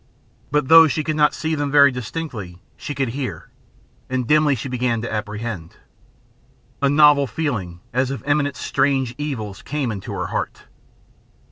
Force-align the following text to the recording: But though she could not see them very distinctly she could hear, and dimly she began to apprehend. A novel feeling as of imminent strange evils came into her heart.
But 0.49 0.67
though 0.67 0.87
she 0.87 1.03
could 1.03 1.15
not 1.15 1.35
see 1.35 1.53
them 1.53 1.69
very 1.69 1.91
distinctly 1.91 2.57
she 2.75 2.95
could 2.95 3.09
hear, 3.09 3.49
and 4.09 4.25
dimly 4.25 4.55
she 4.55 4.67
began 4.67 4.99
to 5.03 5.13
apprehend. 5.13 5.75
A 6.81 6.89
novel 6.89 7.27
feeling 7.27 7.81
as 7.93 8.09
of 8.09 8.23
imminent 8.25 8.55
strange 8.55 9.13
evils 9.19 9.61
came 9.61 9.91
into 9.91 10.11
her 10.13 10.25
heart. 10.33 10.63